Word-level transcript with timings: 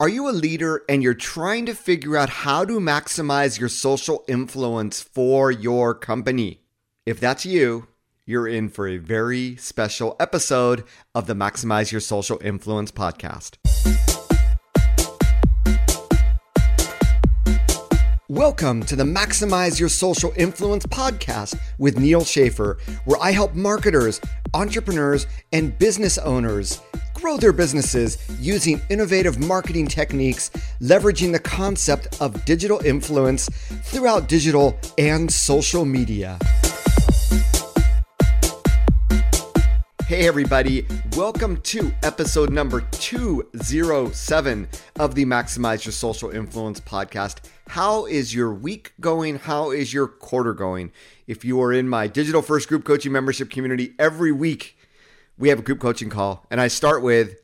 Are 0.00 0.08
you 0.08 0.30
a 0.30 0.32
leader 0.32 0.82
and 0.88 1.02
you're 1.02 1.12
trying 1.12 1.66
to 1.66 1.74
figure 1.74 2.16
out 2.16 2.30
how 2.30 2.64
to 2.64 2.80
maximize 2.80 3.60
your 3.60 3.68
social 3.68 4.24
influence 4.26 5.02
for 5.02 5.50
your 5.50 5.94
company? 5.94 6.62
If 7.04 7.20
that's 7.20 7.44
you, 7.44 7.86
you're 8.24 8.48
in 8.48 8.70
for 8.70 8.88
a 8.88 8.96
very 8.96 9.56
special 9.56 10.16
episode 10.18 10.84
of 11.14 11.26
the 11.26 11.34
Maximize 11.34 11.92
Your 11.92 12.00
Social 12.00 12.40
Influence 12.42 12.90
podcast. 12.90 13.58
Welcome 18.30 18.82
to 18.84 18.96
the 18.96 19.04
Maximize 19.04 19.78
Your 19.78 19.90
Social 19.90 20.32
Influence 20.34 20.86
podcast 20.86 21.58
with 21.76 21.98
Neal 21.98 22.24
Schaffer, 22.24 22.78
where 23.04 23.20
I 23.20 23.32
help 23.32 23.54
marketers, 23.54 24.18
entrepreneurs, 24.54 25.26
and 25.52 25.78
business 25.78 26.16
owners 26.16 26.80
grow 27.20 27.36
their 27.36 27.52
businesses 27.52 28.16
using 28.40 28.80
innovative 28.88 29.38
marketing 29.38 29.86
techniques, 29.86 30.48
leveraging 30.80 31.32
the 31.32 31.38
concept 31.38 32.18
of 32.18 32.44
digital 32.46 32.80
influence 32.80 33.50
throughout 33.84 34.26
digital 34.26 34.78
and 34.96 35.30
social 35.30 35.84
media. 35.84 36.38
Hey, 40.06 40.26
everybody, 40.26 40.86
welcome 41.14 41.60
to 41.60 41.92
episode 42.02 42.50
number 42.50 42.80
207 42.92 44.68
of 44.98 45.14
the 45.14 45.24
Maximize 45.26 45.84
Your 45.84 45.92
Social 45.92 46.30
Influence 46.30 46.80
podcast. 46.80 47.40
How 47.68 48.06
is 48.06 48.34
your 48.34 48.54
week 48.54 48.94
going? 48.98 49.36
How 49.36 49.70
is 49.70 49.92
your 49.92 50.08
quarter 50.08 50.54
going? 50.54 50.90
If 51.26 51.44
you 51.44 51.60
are 51.62 51.72
in 51.72 51.86
my 51.86 52.06
digital 52.06 52.40
first 52.40 52.66
group 52.66 52.84
coaching 52.84 53.12
membership 53.12 53.50
community 53.50 53.92
every 53.98 54.32
week, 54.32 54.76
we 55.40 55.48
have 55.48 55.58
a 55.58 55.62
group 55.62 55.80
coaching 55.80 56.10
call, 56.10 56.46
and 56.50 56.60
I 56.60 56.68
start 56.68 57.02
with 57.02 57.40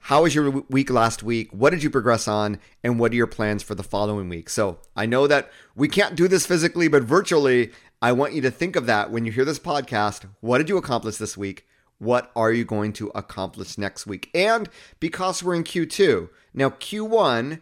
how 0.00 0.22
was 0.22 0.34
your 0.34 0.50
week 0.68 0.90
last 0.90 1.22
week? 1.22 1.50
What 1.50 1.70
did 1.70 1.82
you 1.82 1.88
progress 1.90 2.28
on? 2.28 2.60
And 2.84 3.00
what 3.00 3.10
are 3.10 3.16
your 3.16 3.26
plans 3.26 3.62
for 3.62 3.74
the 3.74 3.82
following 3.82 4.28
week? 4.28 4.50
So 4.50 4.78
I 4.94 5.06
know 5.06 5.26
that 5.26 5.50
we 5.74 5.88
can't 5.88 6.14
do 6.14 6.28
this 6.28 6.46
physically, 6.46 6.88
but 6.88 7.02
virtually, 7.02 7.72
I 8.00 8.12
want 8.12 8.34
you 8.34 8.42
to 8.42 8.50
think 8.50 8.76
of 8.76 8.86
that 8.86 9.10
when 9.10 9.24
you 9.24 9.32
hear 9.32 9.46
this 9.46 9.58
podcast. 9.58 10.26
What 10.40 10.58
did 10.58 10.68
you 10.68 10.76
accomplish 10.76 11.16
this 11.16 11.36
week? 11.36 11.66
What 11.98 12.30
are 12.36 12.52
you 12.52 12.64
going 12.64 12.92
to 12.94 13.08
accomplish 13.14 13.76
next 13.76 14.06
week? 14.06 14.30
And 14.34 14.68
because 15.00 15.42
we're 15.42 15.56
in 15.56 15.64
Q2, 15.64 16.28
now 16.54 16.68
Q1, 16.68 17.60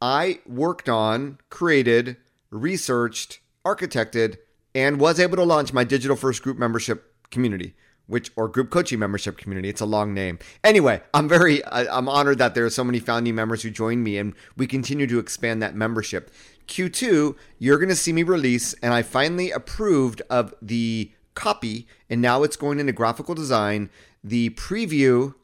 I 0.00 0.40
worked 0.46 0.88
on, 0.88 1.38
created, 1.50 2.16
researched, 2.50 3.40
architected, 3.64 4.36
and 4.74 5.00
was 5.00 5.18
able 5.20 5.36
to 5.36 5.44
launch 5.44 5.72
my 5.72 5.84
digital 5.84 6.16
first 6.16 6.42
group 6.42 6.56
membership 6.56 7.12
community 7.30 7.74
which 8.06 8.30
or 8.36 8.48
group 8.48 8.70
coaching 8.70 8.98
membership 8.98 9.36
community. 9.38 9.68
It's 9.68 9.80
a 9.80 9.86
long 9.86 10.12
name. 10.14 10.38
Anyway, 10.62 11.02
I'm 11.12 11.28
very 11.28 11.64
I'm 11.66 12.08
honored 12.08 12.38
that 12.38 12.54
there 12.54 12.64
are 12.64 12.70
so 12.70 12.84
many 12.84 12.98
founding 12.98 13.34
members 13.34 13.62
who 13.62 13.70
joined 13.70 14.04
me, 14.04 14.18
and 14.18 14.34
we 14.56 14.66
continue 14.66 15.06
to 15.06 15.18
expand 15.18 15.62
that 15.62 15.74
membership. 15.74 16.30
Q2, 16.68 17.36
you're 17.58 17.78
going 17.78 17.88
to 17.88 17.96
see 17.96 18.12
me 18.12 18.22
release, 18.22 18.74
and 18.74 18.94
I 18.94 19.02
finally 19.02 19.50
approved 19.50 20.22
of 20.30 20.54
the 20.62 21.12
copy, 21.34 21.86
and 22.08 22.22
now 22.22 22.42
it's 22.42 22.56
going 22.56 22.80
into 22.80 22.92
graphical 22.92 23.34
design. 23.34 23.90
The 24.22 24.50
preview 24.50 25.34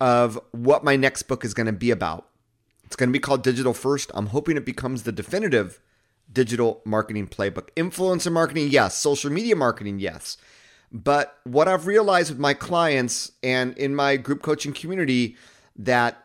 of 0.00 0.38
what 0.52 0.84
my 0.84 0.96
next 0.96 1.22
book 1.22 1.44
is 1.44 1.54
going 1.54 1.66
to 1.66 1.72
be 1.72 1.90
about. 1.90 2.28
It's 2.84 2.96
going 2.96 3.08
to 3.08 3.12
be 3.12 3.18
called 3.18 3.42
Digital 3.42 3.74
First. 3.74 4.10
I'm 4.14 4.26
hoping 4.26 4.56
it 4.56 4.64
becomes 4.64 5.02
the 5.02 5.12
definitive 5.12 5.80
digital 6.30 6.82
marketing 6.84 7.28
playbook. 7.28 7.68
Influencer 7.74 8.30
marketing, 8.30 8.68
yes. 8.68 8.96
Social 8.96 9.30
media 9.30 9.56
marketing, 9.56 9.98
yes. 9.98 10.36
But 10.90 11.38
what 11.44 11.68
I've 11.68 11.86
realized 11.86 12.30
with 12.30 12.38
my 12.38 12.54
clients 12.54 13.32
and 13.42 13.76
in 13.76 13.94
my 13.94 14.16
group 14.16 14.42
coaching 14.42 14.72
community 14.72 15.36
that 15.76 16.24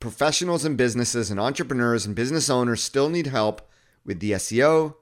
professionals 0.00 0.64
and 0.64 0.76
businesses 0.76 1.30
and 1.30 1.38
entrepreneurs 1.38 2.06
and 2.06 2.14
business 2.14 2.48
owners 2.48 2.82
still 2.82 3.08
need 3.08 3.26
help 3.26 3.68
with 4.04 4.20
the 4.20 4.32
SEO, 4.32 4.94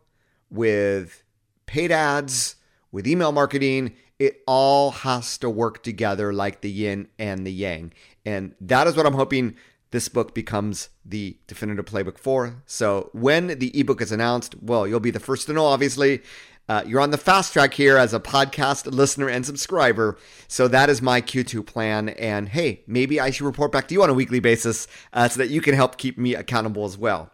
with 0.50 1.22
paid 1.66 1.92
ads, 1.92 2.56
with 2.90 3.06
email 3.06 3.32
marketing. 3.32 3.94
It 4.18 4.42
all 4.46 4.90
has 4.90 5.36
to 5.38 5.50
work 5.50 5.82
together 5.82 6.32
like 6.32 6.62
the 6.62 6.70
yin 6.70 7.08
and 7.18 7.46
the 7.46 7.52
yang. 7.52 7.92
And 8.24 8.54
that 8.60 8.86
is 8.86 8.96
what 8.96 9.06
I'm 9.06 9.14
hoping 9.14 9.56
this 9.90 10.08
book 10.08 10.34
becomes 10.34 10.88
the 11.04 11.36
definitive 11.46 11.84
playbook 11.84 12.18
for. 12.18 12.62
So 12.66 13.10
when 13.12 13.58
the 13.58 13.78
ebook 13.78 14.00
is 14.00 14.12
announced, 14.12 14.54
well, 14.60 14.86
you'll 14.86 15.00
be 15.00 15.10
the 15.10 15.20
first 15.20 15.46
to 15.46 15.52
know, 15.52 15.66
obviously. 15.66 16.22
Uh, 16.68 16.82
you're 16.86 17.00
on 17.00 17.10
the 17.10 17.18
fast 17.18 17.52
track 17.52 17.74
here 17.74 17.96
as 17.96 18.12
a 18.12 18.20
podcast 18.20 18.86
listener 18.92 19.28
and 19.28 19.46
subscriber. 19.46 20.18
So 20.48 20.66
that 20.68 20.90
is 20.90 21.00
my 21.00 21.20
Q2 21.20 21.64
plan. 21.64 22.08
And 22.10 22.48
hey, 22.48 22.82
maybe 22.86 23.20
I 23.20 23.30
should 23.30 23.46
report 23.46 23.72
back 23.72 23.88
to 23.88 23.94
you 23.94 24.02
on 24.02 24.10
a 24.10 24.14
weekly 24.14 24.40
basis 24.40 24.88
uh, 25.12 25.28
so 25.28 25.38
that 25.38 25.50
you 25.50 25.60
can 25.60 25.74
help 25.74 25.96
keep 25.96 26.18
me 26.18 26.34
accountable 26.34 26.84
as 26.84 26.98
well. 26.98 27.30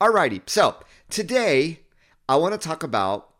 Alrighty. 0.00 0.42
So 0.46 0.76
today 1.08 1.80
I 2.28 2.36
want 2.36 2.60
to 2.60 2.68
talk 2.68 2.82
about 2.82 3.30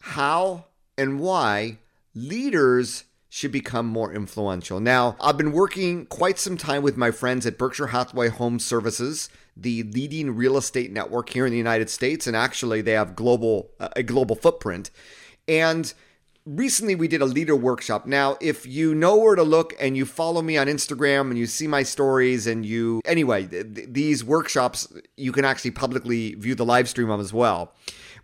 how 0.00 0.66
and 0.96 1.20
why 1.20 1.78
leaders 2.14 3.04
should 3.30 3.52
become 3.52 3.86
more 3.86 4.12
influential. 4.12 4.80
Now, 4.80 5.16
I've 5.20 5.38
been 5.38 5.52
working 5.52 6.04
quite 6.06 6.38
some 6.38 6.58
time 6.58 6.82
with 6.82 6.96
my 6.96 7.10
friends 7.10 7.46
at 7.46 7.56
Berkshire 7.56 7.86
Hathaway 7.86 8.28
Home 8.28 8.58
Services 8.58 9.30
the 9.56 9.82
leading 9.82 10.34
real 10.34 10.56
estate 10.56 10.90
network 10.90 11.30
here 11.30 11.44
in 11.46 11.52
the 11.52 11.58
United 11.58 11.90
States, 11.90 12.26
and 12.26 12.36
actually 12.36 12.80
they 12.80 12.92
have 12.92 13.14
global 13.14 13.70
uh, 13.78 13.88
a 13.94 14.02
global 14.02 14.34
footprint. 14.34 14.90
And 15.46 15.92
recently 16.46 16.94
we 16.94 17.08
did 17.08 17.20
a 17.20 17.26
leader 17.26 17.54
workshop. 17.54 18.06
Now, 18.06 18.38
if 18.40 18.66
you 18.66 18.94
know 18.94 19.16
where 19.16 19.36
to 19.36 19.42
look 19.42 19.74
and 19.78 19.96
you 19.96 20.06
follow 20.06 20.40
me 20.42 20.56
on 20.56 20.66
Instagram 20.66 21.22
and 21.22 21.38
you 21.38 21.46
see 21.46 21.66
my 21.66 21.82
stories 21.82 22.46
and 22.46 22.64
you 22.64 23.02
anyway, 23.04 23.46
th- 23.46 23.66
these 23.88 24.24
workshops 24.24 24.92
you 25.16 25.32
can 25.32 25.44
actually 25.44 25.72
publicly 25.72 26.34
view 26.34 26.54
the 26.54 26.64
live 26.64 26.88
stream 26.88 27.10
of 27.10 27.20
as 27.20 27.32
well. 27.32 27.74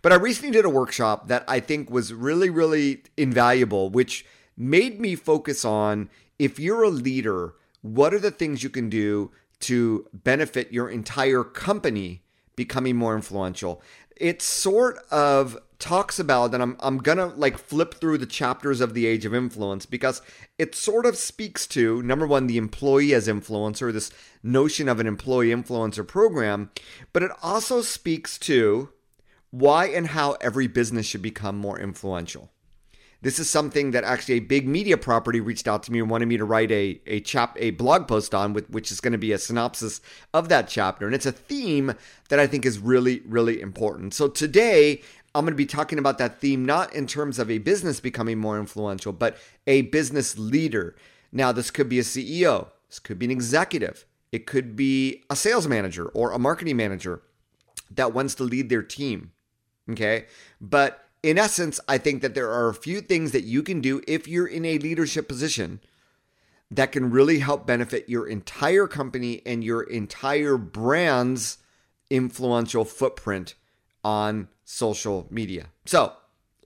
But 0.01 0.11
I 0.11 0.15
recently 0.15 0.51
did 0.51 0.65
a 0.65 0.69
workshop 0.69 1.27
that 1.27 1.43
I 1.47 1.59
think 1.59 1.89
was 1.89 2.13
really 2.13 2.49
really 2.49 3.03
invaluable, 3.15 3.89
which 3.89 4.25
made 4.57 4.99
me 4.99 5.15
focus 5.15 5.63
on 5.63 6.09
if 6.39 6.59
you're 6.59 6.83
a 6.83 6.89
leader, 6.89 7.53
what 7.81 8.13
are 8.13 8.19
the 8.19 8.31
things 8.31 8.63
you 8.63 8.69
can 8.69 8.89
do 8.89 9.31
to 9.59 10.07
benefit 10.13 10.71
your 10.71 10.89
entire 10.89 11.43
company 11.43 12.21
becoming 12.55 12.95
more 12.95 13.15
influential. 13.15 13.81
It 14.15 14.41
sort 14.41 14.97
of 15.11 15.57
talks 15.79 16.17
about, 16.17 16.53
and 16.53 16.63
I'm, 16.63 16.75
I'm 16.79 16.97
gonna 16.97 17.27
like 17.27 17.57
flip 17.57 17.95
through 17.95 18.17
the 18.17 18.25
chapters 18.25 18.81
of 18.81 18.93
the 18.93 19.05
age 19.05 19.25
of 19.25 19.35
influence 19.35 19.85
because 19.85 20.21
it 20.57 20.73
sort 20.73 21.05
of 21.05 21.15
speaks 21.15 21.67
to 21.67 22.01
number 22.01 22.25
one, 22.25 22.47
the 22.47 22.57
employee 22.57 23.13
as 23.13 23.27
influencer, 23.27 23.93
this 23.93 24.11
notion 24.41 24.89
of 24.89 24.99
an 24.99 25.07
employee 25.07 25.49
influencer 25.49 26.05
program, 26.05 26.71
but 27.13 27.21
it 27.21 27.31
also 27.43 27.81
speaks 27.81 28.39
to 28.39 28.89
why 29.51 29.85
and 29.85 30.07
how 30.07 30.33
every 30.41 30.67
business 30.67 31.05
should 31.05 31.21
become 31.21 31.57
more 31.57 31.79
influential. 31.79 32.51
This 33.21 33.39
is 33.39 33.49
something 33.49 33.91
that 33.91 34.03
actually 34.03 34.35
a 34.35 34.39
big 34.39 34.67
media 34.67 34.95
property 34.95 35.39
reached 35.39 35.67
out 35.67 35.81
to 35.83 35.91
me 35.91 35.99
and 35.99 36.09
wanted 36.09 36.27
me 36.27 36.37
to 36.37 36.45
write 36.45 36.71
a 36.71 37.01
a 37.07 37.19
chap 37.21 37.57
a 37.59 37.71
blog 37.71 38.07
post 38.07 38.35
on, 38.35 38.53
with, 38.53 38.69
which 38.69 38.91
is 38.91 39.01
going 39.01 39.13
to 39.13 39.17
be 39.17 39.31
a 39.31 39.37
synopsis 39.37 40.01
of 40.33 40.49
that 40.49 40.67
chapter. 40.67 41.05
And 41.05 41.15
it's 41.15 41.25
a 41.25 41.31
theme 41.31 41.95
that 42.29 42.39
I 42.39 42.45
think 42.45 42.65
is 42.65 42.77
really 42.79 43.21
really 43.25 43.59
important. 43.59 44.13
So 44.13 44.27
today 44.27 45.01
I'm 45.33 45.45
going 45.45 45.53
to 45.53 45.57
be 45.57 45.65
talking 45.65 45.99
about 45.99 46.17
that 46.19 46.39
theme 46.39 46.65
not 46.65 46.93
in 46.93 47.07
terms 47.07 47.39
of 47.39 47.49
a 47.49 47.57
business 47.57 47.99
becoming 47.99 48.37
more 48.37 48.59
influential, 48.59 49.13
but 49.13 49.37
a 49.65 49.83
business 49.83 50.37
leader. 50.37 50.95
Now 51.31 51.51
this 51.51 51.71
could 51.71 51.89
be 51.89 51.99
a 51.99 52.03
CEO, 52.03 52.69
this 52.87 52.99
could 52.99 53.19
be 53.19 53.25
an 53.25 53.31
executive, 53.31 54.05
it 54.31 54.45
could 54.45 54.75
be 54.75 55.23
a 55.29 55.35
sales 55.35 55.67
manager 55.67 56.07
or 56.09 56.31
a 56.31 56.39
marketing 56.39 56.77
manager 56.77 57.21
that 57.91 58.13
wants 58.13 58.35
to 58.35 58.43
lead 58.43 58.69
their 58.69 58.83
team. 58.83 59.31
Okay, 59.89 60.25
but 60.59 61.06
in 61.23 61.37
essence, 61.37 61.79
I 61.87 61.97
think 61.97 62.21
that 62.21 62.35
there 62.35 62.51
are 62.51 62.69
a 62.69 62.73
few 62.73 63.01
things 63.01 63.31
that 63.31 63.43
you 63.43 63.63
can 63.63 63.81
do 63.81 64.01
if 64.07 64.27
you're 64.27 64.47
in 64.47 64.65
a 64.65 64.77
leadership 64.77 65.27
position 65.27 65.79
that 66.69 66.91
can 66.91 67.11
really 67.11 67.39
help 67.39 67.65
benefit 67.65 68.09
your 68.09 68.27
entire 68.27 68.87
company 68.87 69.41
and 69.45 69.63
your 69.63 69.83
entire 69.83 70.57
brand's 70.57 71.57
influential 72.09 72.85
footprint 72.85 73.55
on 74.03 74.47
social 74.63 75.27
media. 75.29 75.67
So, 75.85 76.13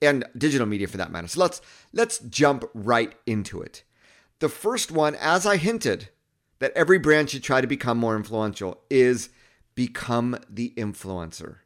and 0.01 0.25
digital 0.38 0.68
media 0.68 0.88
for 0.88 0.98
that 0.98 1.12
matter. 1.12 1.27
So 1.27 1.39
let's 1.39 1.62
let's 1.94 2.19
jump 2.19 2.65
right 2.74 3.13
into 3.25 3.62
it. 3.62 3.83
The 4.39 4.50
first 4.50 4.92
one, 4.92 5.15
as 5.15 5.45
I 5.45 5.57
hinted, 5.57 6.09
that 6.59 6.74
every 6.75 6.98
brand 6.98 7.30
should 7.30 7.44
try 7.44 7.62
to 7.62 7.68
become 7.68 7.98
more 7.98 8.15
influential 8.15 8.81
is 8.89 9.30
become 9.75 10.38
the 10.50 10.74
influencer. 10.75 11.57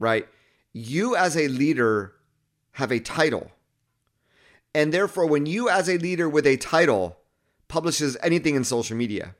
Right? 0.00 0.28
You 0.72 1.16
as 1.16 1.36
a 1.36 1.48
leader 1.48 2.14
have 2.78 2.92
a 2.92 3.00
title. 3.00 3.50
And 4.72 4.94
therefore, 4.94 5.26
when 5.26 5.46
you, 5.46 5.68
as 5.68 5.88
a 5.88 5.98
leader 5.98 6.28
with 6.28 6.46
a 6.46 6.56
title, 6.56 7.18
publishes 7.66 8.16
anything 8.22 8.54
in 8.54 8.62
social 8.62 8.96
media, 8.96 9.34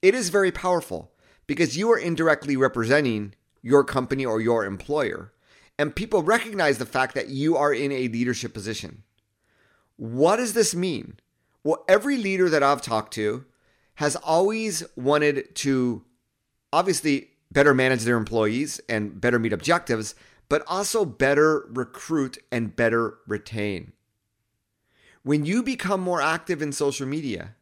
it 0.00 0.14
is 0.14 0.30
very 0.30 0.50
powerful 0.50 1.12
because 1.46 1.76
you 1.76 1.92
are 1.92 1.98
indirectly 1.98 2.56
representing 2.56 3.34
your 3.60 3.84
company 3.84 4.24
or 4.24 4.40
your 4.40 4.64
employer. 4.64 5.34
And 5.78 5.94
people 5.94 6.22
recognize 6.22 6.78
the 6.78 6.86
fact 6.86 7.14
that 7.14 7.28
you 7.28 7.58
are 7.58 7.74
in 7.74 7.92
a 7.92 8.08
leadership 8.08 8.54
position. 8.54 9.02
What 9.96 10.36
does 10.36 10.54
this 10.54 10.74
mean? 10.74 11.18
Well, 11.62 11.84
every 11.86 12.16
leader 12.16 12.48
that 12.48 12.62
I've 12.62 12.80
talked 12.80 13.12
to 13.14 13.44
has 13.96 14.16
always 14.16 14.82
wanted 14.96 15.54
to 15.56 16.04
obviously 16.72 17.32
better 17.50 17.74
manage 17.74 18.04
their 18.04 18.16
employees 18.16 18.80
and 18.88 19.20
better 19.20 19.38
meet 19.38 19.52
objectives, 19.52 20.14
but 20.52 20.62
also 20.66 21.06
better 21.06 21.64
recruit 21.70 22.36
and 22.52 22.76
better 22.76 23.14
retain. 23.26 23.94
When 25.22 25.46
you 25.46 25.62
become 25.62 26.02
more 26.02 26.20
active 26.20 26.60
in 26.60 26.72
social 26.72 27.06
media, 27.06 27.54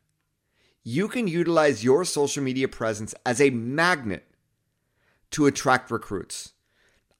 you 0.82 1.06
can 1.06 1.28
utilize 1.28 1.84
your 1.84 2.04
social 2.04 2.42
media 2.42 2.66
presence 2.66 3.14
as 3.24 3.40
a 3.40 3.50
magnet 3.50 4.24
to 5.30 5.46
attract 5.46 5.92
recruits. 5.92 6.54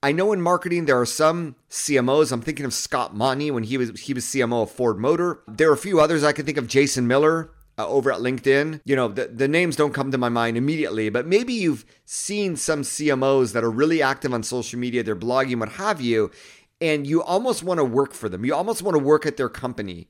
I 0.03 0.11
know 0.11 0.33
in 0.33 0.41
marketing 0.41 0.87
there 0.87 0.99
are 0.99 1.05
some 1.05 1.55
CMOs. 1.69 2.33
I'm 2.33 2.41
thinking 2.41 2.65
of 2.65 2.73
Scott 2.73 3.15
Monty 3.15 3.49
when 3.49 3.63
he 3.63 3.77
was 3.77 3.97
he 3.97 4.13
was 4.13 4.25
CMO 4.25 4.63
of 4.63 4.71
Ford 4.71 4.99
Motor. 4.99 5.39
There 5.47 5.69
are 5.69 5.73
a 5.73 5.77
few 5.77 6.01
others 6.01 6.21
I 6.21 6.33
can 6.33 6.45
think 6.45 6.57
of. 6.57 6.67
Jason 6.67 7.07
Miller 7.07 7.49
uh, 7.81 7.87
over 7.87 8.11
at 8.11 8.19
LinkedIn. 8.19 8.81
You 8.85 8.95
know 8.95 9.07
the 9.07 9.27
the 9.27 9.47
names 9.47 9.75
don't 9.75 9.93
come 9.93 10.11
to 10.11 10.17
my 10.17 10.29
mind 10.29 10.57
immediately, 10.57 11.09
but 11.09 11.25
maybe 11.25 11.53
you've 11.53 11.85
seen 12.05 12.55
some 12.55 12.81
CMOs 12.81 13.53
that 13.53 13.63
are 13.63 13.71
really 13.71 14.01
active 14.01 14.33
on 14.33 14.43
social 14.43 14.79
media. 14.79 15.03
They're 15.03 15.15
blogging, 15.15 15.59
what 15.59 15.69
have 15.73 16.01
you, 16.01 16.31
and 16.79 17.05
you 17.05 17.21
almost 17.23 17.63
want 17.63 17.79
to 17.79 17.85
work 17.85 18.13
for 18.13 18.29
them. 18.29 18.45
You 18.45 18.55
almost 18.55 18.81
want 18.81 18.95
to 18.95 19.03
work 19.03 19.25
at 19.25 19.37
their 19.37 19.49
company 19.49 20.07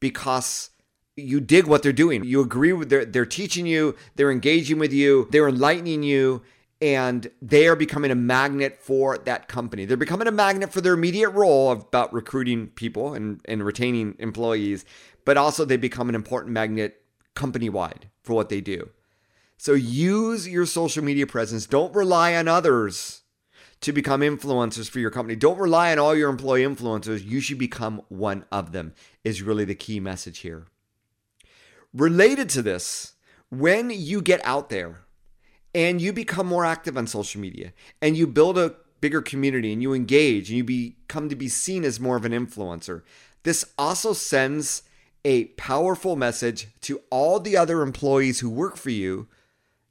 because 0.00 0.70
you 1.16 1.40
dig 1.40 1.66
what 1.66 1.82
they're 1.82 1.92
doing. 1.92 2.24
You 2.24 2.40
agree 2.40 2.72
with 2.72 2.90
their 2.90 3.04
they're 3.04 3.26
teaching 3.26 3.66
you, 3.66 3.94
they're 4.16 4.32
engaging 4.32 4.78
with 4.78 4.92
you, 4.92 5.28
they're 5.30 5.48
enlightening 5.48 6.02
you, 6.02 6.42
and 6.80 7.30
they 7.40 7.68
are 7.68 7.76
becoming 7.76 8.10
a 8.10 8.16
magnet 8.16 8.78
for 8.80 9.18
that 9.18 9.48
company. 9.48 9.84
They're 9.84 9.96
becoming 9.96 10.26
a 10.26 10.32
magnet 10.32 10.72
for 10.72 10.80
their 10.80 10.94
immediate 10.94 11.30
role 11.30 11.70
about 11.70 12.12
recruiting 12.12 12.68
people 12.68 13.14
and, 13.14 13.40
and 13.46 13.64
retaining 13.64 14.16
employees, 14.18 14.84
but 15.24 15.36
also 15.36 15.64
they 15.64 15.76
become 15.76 16.08
an 16.08 16.14
important 16.14 16.52
magnet 16.52 17.03
company 17.34 17.68
wide 17.68 18.08
for 18.22 18.34
what 18.34 18.48
they 18.48 18.60
do. 18.60 18.90
So 19.56 19.72
use 19.72 20.48
your 20.48 20.66
social 20.66 21.02
media 21.04 21.26
presence. 21.26 21.66
Don't 21.66 21.94
rely 21.94 22.34
on 22.34 22.48
others 22.48 23.22
to 23.80 23.92
become 23.92 24.20
influencers 24.20 24.88
for 24.88 24.98
your 24.98 25.10
company. 25.10 25.36
Don't 25.36 25.58
rely 25.58 25.92
on 25.92 25.98
all 25.98 26.14
your 26.14 26.30
employee 26.30 26.64
influencers. 26.64 27.24
You 27.24 27.40
should 27.40 27.58
become 27.58 28.02
one 28.08 28.44
of 28.50 28.72
them, 28.72 28.94
is 29.22 29.42
really 29.42 29.64
the 29.64 29.74
key 29.74 30.00
message 30.00 30.38
here. 30.38 30.66
Related 31.92 32.48
to 32.50 32.62
this, 32.62 33.12
when 33.50 33.90
you 33.90 34.20
get 34.20 34.44
out 34.44 34.68
there 34.68 35.02
and 35.74 36.00
you 36.00 36.12
become 36.12 36.46
more 36.46 36.64
active 36.64 36.96
on 36.96 37.06
social 37.06 37.40
media 37.40 37.72
and 38.00 38.16
you 38.16 38.26
build 38.26 38.58
a 38.58 38.74
bigger 39.00 39.20
community 39.20 39.72
and 39.72 39.82
you 39.82 39.92
engage 39.92 40.48
and 40.48 40.56
you 40.56 40.64
become 40.64 41.28
to 41.28 41.36
be 41.36 41.48
seen 41.48 41.84
as 41.84 42.00
more 42.00 42.16
of 42.16 42.24
an 42.24 42.32
influencer, 42.32 43.02
this 43.42 43.64
also 43.76 44.12
sends 44.12 44.82
a 45.24 45.46
powerful 45.46 46.16
message 46.16 46.68
to 46.82 47.00
all 47.10 47.40
the 47.40 47.56
other 47.56 47.82
employees 47.82 48.40
who 48.40 48.50
work 48.50 48.76
for 48.76 48.90
you 48.90 49.28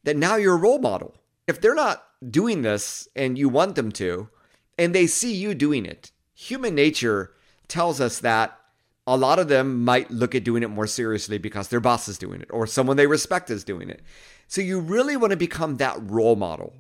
that 0.04 0.18
now 0.18 0.36
you're 0.36 0.56
a 0.56 0.58
role 0.58 0.80
model. 0.80 1.16
If 1.48 1.60
they're 1.60 1.76
not 1.76 2.04
doing 2.30 2.62
this 2.62 3.08
and 3.16 3.38
you 3.38 3.50
want 3.50 3.76
them 3.76 3.92
to, 3.94 4.30
and 4.78 4.94
they 4.94 5.08
see 5.08 5.34
you 5.34 5.54
doing 5.54 5.86
it, 5.86 6.12
human 6.34 6.76
nature 6.76 7.32
tells 7.68 8.00
us 8.00 8.20
that 8.20 8.58
a 9.06 9.18
lot 9.18 9.40
of 9.40 9.50
them 9.50 9.84
might 9.84 10.10
look 10.12 10.34
at 10.34 10.44
doing 10.44 10.64
it 10.64 10.70
more 10.70 10.88
seriously 10.88 11.38
because 11.38 11.68
their 11.68 11.80
boss 11.80 12.08
is 12.08 12.18
doing 12.18 12.42
it 12.42 12.48
or 12.52 12.66
someone 12.66 12.96
they 12.96 13.08
respect 13.08 13.50
is 13.50 13.64
doing 13.64 13.90
it. 13.90 14.02
So 14.48 14.62
you 14.62 14.80
really 14.80 15.18
want 15.18 15.32
to 15.32 15.38
become 15.38 15.78
that 15.78 15.98
role 16.00 16.36
model. 16.36 16.74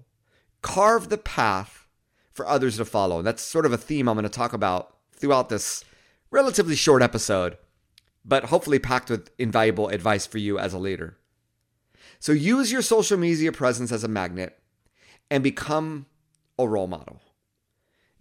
Carve 0.62 1.10
the 1.10 1.18
path 1.18 1.88
for 2.32 2.48
others 2.48 2.78
to 2.78 2.86
follow. 2.86 3.18
And 3.18 3.28
that's 3.28 3.44
sort 3.44 3.66
of 3.66 3.74
a 3.74 3.78
theme 3.78 4.08
I'm 4.08 4.16
going 4.16 4.24
to 4.24 4.30
talk 4.30 4.54
about 4.54 4.96
throughout 5.12 5.50
this 5.50 5.84
relatively 6.32 6.76
short 6.76 7.02
episode, 7.02 7.58
but 8.26 8.46
hopefully 8.46 8.80
packed 8.80 9.10
with 9.10 9.30
invaluable 9.38 9.90
advice 9.90 10.26
for 10.26 10.38
you 10.38 10.58
as 10.58 10.74
a 10.74 10.80
leader. 10.80 11.18
So 12.20 12.32
use 12.32 12.72
your 12.72 12.82
social 12.82 13.18
media 13.18 13.52
presence 13.52 13.92
as 13.92 14.04
a 14.04 14.08
magnet 14.08 14.58
and 15.30 15.44
become 15.44 16.06
a 16.58 16.68
role 16.68 16.88
model. 16.88 17.22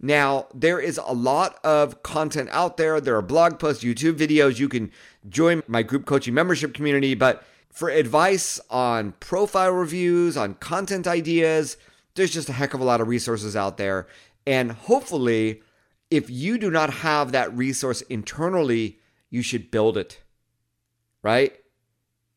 Now, 0.01 0.47
there 0.53 0.81
is 0.81 0.97
a 0.97 1.13
lot 1.13 1.63
of 1.63 2.03
content 2.03 2.49
out 2.51 2.75
there. 2.75 2.99
There 2.99 3.15
are 3.15 3.21
blog 3.21 3.57
posts, 3.59 3.85
YouTube 3.85 4.17
videos. 4.17 4.59
You 4.59 4.67
can 4.67 4.91
join 5.29 5.63
my 5.67 5.81
group 5.81 6.05
coaching 6.05 6.33
membership 6.33 6.73
community. 6.73 7.13
But 7.15 7.45
for 7.69 7.89
advice 7.89 8.59
on 8.69 9.13
profile 9.21 9.71
reviews, 9.71 10.35
on 10.35 10.55
content 10.55 11.07
ideas, 11.07 11.77
there's 12.15 12.33
just 12.33 12.49
a 12.49 12.53
heck 12.53 12.73
of 12.73 12.81
a 12.81 12.83
lot 12.83 12.99
of 12.99 13.07
resources 13.07 13.55
out 13.55 13.77
there. 13.77 14.07
And 14.45 14.73
hopefully, 14.73 15.61
if 16.11 16.29
you 16.29 16.57
do 16.57 16.69
not 16.69 16.89
have 16.95 17.31
that 17.31 17.55
resource 17.55 18.01
internally, 18.01 18.99
you 19.33 19.41
should 19.41 19.71
build 19.71 19.97
it, 19.97 20.21
right? 21.23 21.55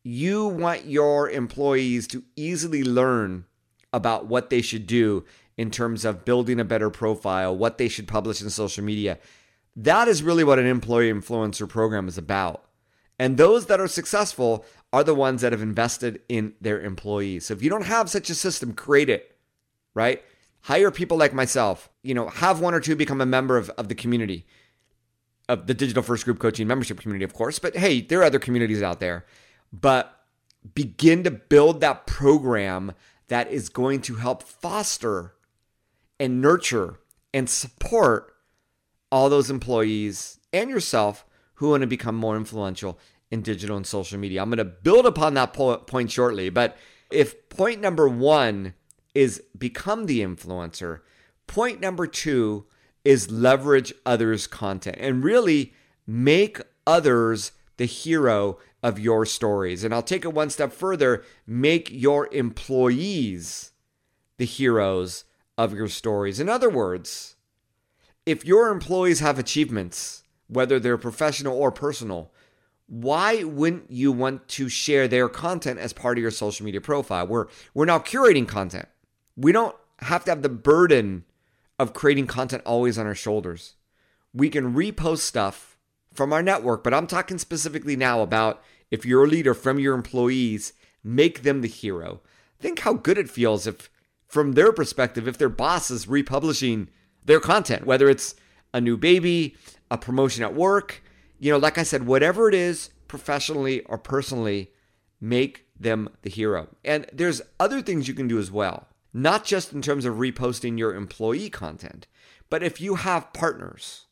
You 0.01 0.47
want 0.47 0.85
your 0.85 1.29
employees 1.29 2.07
to 2.07 2.23
easily 2.35 2.83
learn 2.83 3.45
about 3.93 4.25
what 4.25 4.49
they 4.49 4.63
should 4.63 4.87
do 4.87 5.23
in 5.57 5.69
terms 5.69 6.05
of 6.05 6.25
building 6.25 6.59
a 6.59 6.65
better 6.65 6.89
profile, 6.89 7.55
what 7.55 7.77
they 7.77 7.87
should 7.87 8.07
publish 8.07 8.41
in 8.41 8.49
social 8.49 8.83
media. 8.83 9.19
That 9.75 10.07
is 10.07 10.23
really 10.23 10.43
what 10.43 10.57
an 10.57 10.65
employee 10.65 11.13
influencer 11.13 11.69
program 11.69 12.07
is 12.07 12.17
about. 12.17 12.65
And 13.19 13.37
those 13.37 13.67
that 13.67 13.79
are 13.79 13.87
successful 13.87 14.65
are 14.91 15.03
the 15.03 15.13
ones 15.13 15.41
that 15.41 15.51
have 15.51 15.61
invested 15.61 16.21
in 16.27 16.53
their 16.59 16.81
employees. 16.81 17.45
So 17.45 17.53
if 17.53 17.61
you 17.61 17.69
don't 17.69 17.85
have 17.85 18.09
such 18.09 18.31
a 18.31 18.35
system, 18.35 18.73
create 18.73 19.09
it, 19.09 19.37
right? 19.93 20.23
Hire 20.61 20.89
people 20.89 21.17
like 21.17 21.33
myself, 21.33 21.91
you 22.01 22.15
know, 22.15 22.29
have 22.29 22.59
one 22.59 22.73
or 22.73 22.79
two 22.79 22.95
become 22.95 23.21
a 23.21 23.25
member 23.27 23.55
of, 23.55 23.69
of 23.77 23.87
the 23.87 23.93
community, 23.93 24.47
of 25.49 25.67
the 25.67 25.73
Digital 25.73 26.03
First 26.03 26.25
Group 26.25 26.39
Coaching 26.39 26.67
membership 26.67 26.99
community, 26.99 27.25
of 27.25 27.33
course. 27.33 27.59
But 27.59 27.77
hey, 27.77 28.01
there 28.01 28.19
are 28.19 28.25
other 28.25 28.39
communities 28.39 28.83
out 28.83 28.99
there. 28.99 29.25
But 29.71 30.13
begin 30.73 31.23
to 31.23 31.31
build 31.31 31.81
that 31.81 32.07
program 32.07 32.93
that 33.27 33.49
is 33.49 33.69
going 33.69 34.01
to 34.01 34.15
help 34.15 34.43
foster 34.43 35.33
and 36.19 36.41
nurture 36.41 36.99
and 37.33 37.49
support 37.49 38.33
all 39.11 39.29
those 39.29 39.49
employees 39.49 40.39
and 40.51 40.69
yourself 40.69 41.25
who 41.55 41.69
want 41.69 41.81
to 41.81 41.87
become 41.87 42.15
more 42.15 42.35
influential 42.35 42.99
in 43.31 43.41
digital 43.41 43.77
and 43.77 43.85
social 43.85 44.17
media. 44.17 44.41
I'm 44.41 44.49
going 44.49 44.57
to 44.57 44.65
build 44.65 45.05
upon 45.05 45.33
that 45.33 45.53
point 45.53 46.11
shortly, 46.11 46.49
but 46.49 46.77
if 47.11 47.49
point 47.49 47.81
number 47.81 48.07
one 48.07 48.73
is 49.13 49.41
become 49.57 50.05
the 50.05 50.21
influencer, 50.21 51.01
point 51.45 51.79
number 51.81 52.07
two 52.07 52.65
is 53.07 53.31
leverage 53.31 53.93
others' 54.05 54.47
content 54.47 54.97
and 54.99 55.23
really 55.23 55.73
make 56.05 56.59
others 56.85 57.53
the 57.77 57.85
hero 57.85 58.59
of 58.83 58.99
your 58.99 59.25
stories. 59.25 59.85
And 59.85 59.93
I'll 59.93 60.03
take 60.03 60.25
it 60.25 60.33
one 60.33 60.49
step 60.49 60.73
further 60.73 61.23
make 61.45 61.89
your 61.89 62.27
employees 62.33 63.71
the 64.35 64.43
heroes 64.43 65.23
of 65.57 65.73
your 65.73 65.87
stories. 65.87 66.41
In 66.41 66.49
other 66.49 66.69
words, 66.69 67.37
if 68.25 68.45
your 68.45 68.67
employees 68.67 69.21
have 69.21 69.39
achievements, 69.39 70.23
whether 70.47 70.77
they're 70.77 70.97
professional 70.97 71.57
or 71.57 71.71
personal, 71.71 72.33
why 72.87 73.41
wouldn't 73.41 73.89
you 73.89 74.11
want 74.11 74.49
to 74.49 74.67
share 74.67 75.07
their 75.07 75.29
content 75.29 75.79
as 75.79 75.93
part 75.93 76.17
of 76.17 76.21
your 76.21 76.31
social 76.31 76.65
media 76.65 76.81
profile? 76.81 77.25
We're 77.25 77.47
we're 77.73 77.85
now 77.85 77.99
curating 77.99 78.49
content. 78.49 78.89
We 79.37 79.53
don't 79.53 79.77
have 79.99 80.25
to 80.25 80.31
have 80.31 80.41
the 80.41 80.49
burden 80.49 81.23
of 81.79 81.93
creating 81.93 82.27
content 82.27 82.63
always 82.65 82.97
on 82.97 83.05
our 83.05 83.15
shoulders. 83.15 83.75
We 84.33 84.49
can 84.49 84.73
repost 84.73 85.19
stuff 85.19 85.77
from 86.13 86.33
our 86.33 86.43
network, 86.43 86.83
but 86.83 86.93
I'm 86.93 87.07
talking 87.07 87.37
specifically 87.37 87.95
now 87.95 88.21
about 88.21 88.61
if 88.89 89.05
you're 89.05 89.25
a 89.25 89.27
leader 89.27 89.53
from 89.53 89.79
your 89.79 89.93
employees, 89.93 90.73
make 91.03 91.43
them 91.43 91.61
the 91.61 91.67
hero. 91.67 92.21
Think 92.59 92.79
how 92.79 92.93
good 92.93 93.17
it 93.17 93.29
feels 93.29 93.67
if 93.67 93.89
from 94.27 94.53
their 94.53 94.73
perspective 94.73 95.27
if 95.27 95.37
their 95.37 95.49
boss 95.49 95.89
is 95.89 96.07
republishing 96.07 96.89
their 97.23 97.39
content, 97.39 97.85
whether 97.85 98.09
it's 98.09 98.35
a 98.73 98.81
new 98.81 98.97
baby, 98.97 99.55
a 99.89 99.97
promotion 99.97 100.43
at 100.43 100.53
work, 100.53 101.03
you 101.39 101.51
know, 101.51 101.57
like 101.57 101.77
I 101.77 101.83
said, 101.83 102.05
whatever 102.05 102.49
it 102.49 102.55
is, 102.55 102.89
professionally 103.07 103.81
or 103.81 103.97
personally, 103.97 104.71
make 105.21 105.65
them 105.79 106.09
the 106.23 106.29
hero. 106.29 106.67
And 106.83 107.05
there's 107.13 107.41
other 107.59 107.81
things 107.81 108.07
you 108.07 108.13
can 108.13 108.27
do 108.27 108.39
as 108.39 108.51
well, 108.51 108.87
not 109.13 109.45
just 109.45 109.73
in 109.73 109.81
terms 109.81 110.05
of 110.05 110.15
reposting 110.15 110.77
your 110.77 110.95
employee 110.95 111.49
content, 111.49 112.07
but 112.49 112.63
if 112.63 112.79
you 112.79 112.95
have 112.95 113.33
partners, 113.33 114.05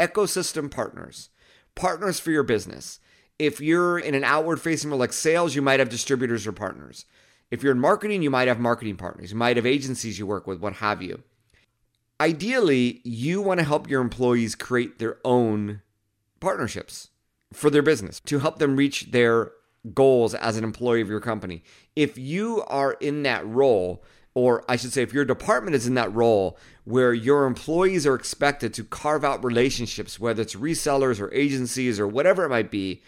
ecosystem 0.00 0.70
partners, 0.70 1.30
partners 1.74 2.20
for 2.20 2.30
your 2.30 2.42
business. 2.42 3.00
If 3.38 3.60
you're 3.60 3.98
in 3.98 4.14
an 4.14 4.24
outward 4.24 4.60
facing 4.60 4.90
role 4.90 4.98
like 4.98 5.12
sales, 5.12 5.54
you 5.54 5.62
might 5.62 5.80
have 5.80 5.88
distributors 5.88 6.46
or 6.46 6.52
partners. 6.52 7.04
If 7.50 7.62
you're 7.62 7.72
in 7.72 7.80
marketing, 7.80 8.22
you 8.22 8.30
might 8.30 8.48
have 8.48 8.60
marketing 8.60 8.96
partners, 8.96 9.32
you 9.32 9.36
might 9.36 9.56
have 9.56 9.66
agencies 9.66 10.18
you 10.18 10.26
work 10.26 10.46
with, 10.46 10.60
what 10.60 10.74
have 10.74 11.02
you. 11.02 11.22
Ideally, 12.20 13.00
you 13.04 13.42
want 13.42 13.58
to 13.58 13.66
help 13.66 13.88
your 13.88 14.00
employees 14.00 14.54
create 14.54 14.98
their 14.98 15.18
own 15.24 15.82
partnerships 16.40 17.10
for 17.52 17.70
their 17.70 17.82
business 17.82 18.20
to 18.20 18.38
help 18.38 18.58
them 18.58 18.76
reach 18.76 19.10
their 19.10 19.50
goals 19.92 20.34
as 20.34 20.56
an 20.56 20.64
employee 20.64 21.00
of 21.00 21.08
your 21.08 21.20
company. 21.20 21.62
If 21.94 22.16
you 22.16 22.62
are 22.68 22.92
in 22.94 23.24
that 23.24 23.46
role, 23.46 24.02
or 24.34 24.64
I 24.68 24.76
should 24.76 24.92
say, 24.92 25.02
if 25.02 25.12
your 25.12 25.24
department 25.24 25.76
is 25.76 25.86
in 25.86 25.94
that 25.94 26.12
role 26.12 26.58
where 26.84 27.14
your 27.14 27.46
employees 27.46 28.06
are 28.06 28.16
expected 28.16 28.74
to 28.74 28.84
carve 28.84 29.24
out 29.24 29.44
relationships, 29.44 30.18
whether 30.18 30.42
it's 30.42 30.56
resellers 30.56 31.20
or 31.20 31.32
agencies 31.32 32.00
or 32.00 32.08
whatever 32.08 32.44
it 32.44 32.48
might 32.48 32.70
be, 32.70 33.00